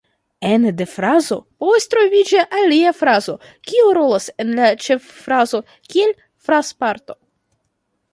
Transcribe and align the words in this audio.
Ene 0.51 0.69
de 0.77 0.85
frazo 0.91 1.35
povas 1.63 1.83
troviĝi 1.91 2.39
alia 2.59 2.93
frazo, 3.01 3.35
kiu 3.71 3.91
rolas 3.97 4.25
en 4.45 4.55
la 4.61 4.71
ĉeffrazo 4.87 5.61
kiel 5.93 6.15
frazparto. 6.49 7.17